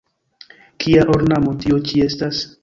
Kia 0.85 1.03
ornamo 1.17 1.55
tio 1.65 1.79
ĉi 1.91 2.03
estas? 2.09 2.43